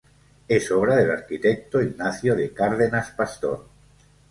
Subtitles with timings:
[0.47, 3.67] Es obra del arquitecto Ignacio de Cárdenas Pastor.